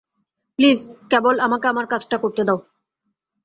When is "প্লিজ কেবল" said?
0.59-1.35